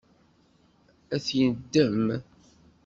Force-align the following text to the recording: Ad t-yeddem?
Ad 1.15 1.21
t-yeddem? 1.25 2.05